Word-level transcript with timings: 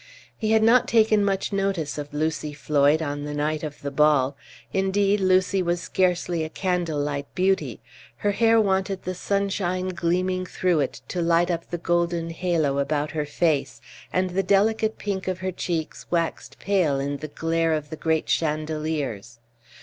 He 0.35 0.49
had 0.49 0.63
not 0.63 0.87
taken 0.87 1.23
much 1.23 1.53
notice 1.53 1.99
of 1.99 2.11
Lucy 2.11 2.53
Floyd 2.53 3.03
on 3.03 3.23
the 3.23 3.35
night 3.35 3.61
of 3.63 3.83
the 3.83 3.91
ball; 3.91 4.35
indeed, 4.73 5.19
Lucy 5.19 5.61
was 5.61 5.79
scarcely 5.79 6.43
a 6.43 6.49
candle 6.49 6.97
light 6.97 7.27
beauty; 7.35 7.81
her 8.25 8.31
hair 8.31 8.59
wanted 8.59 9.03
the 9.03 9.13
sunshine 9.13 9.89
gleaming 9.89 10.43
through 10.43 10.79
it 10.79 11.01
to 11.09 11.21
light 11.21 11.51
up 11.51 11.69
the 11.69 11.77
golden 11.77 12.31
halo 12.31 12.79
about 12.79 13.11
her 13.11 13.27
face, 13.27 13.79
and 14.11 14.31
the 14.31 14.41
delicate 14.41 14.97
pink 14.97 15.27
of 15.27 15.37
her 15.37 15.51
cheeks 15.51 16.07
waxed 16.09 16.57
pale 16.57 16.99
in 16.99 17.17
the 17.17 17.27
glare 17.27 17.73
of 17.73 17.91
the 17.91 17.95
great 17.95 18.27
chandeliers. 18.27 19.37